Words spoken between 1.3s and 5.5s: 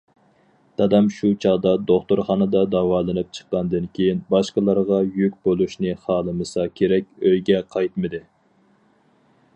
چاغدا دوختۇرخانىدا داۋالىنىپ چىققاندىن كېيىن، باشقىلارغا يۈك